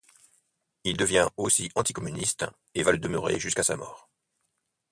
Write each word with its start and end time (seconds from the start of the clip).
Il 0.83 0.97
devient 0.97 1.27
aussi 1.37 1.69
anticommuniste, 1.75 2.47
et 2.73 2.81
va 2.81 2.91
le 2.91 2.97
demeurer 2.97 3.39
jusqu'à 3.39 3.61
sa 3.61 3.77
mort. 3.77 4.09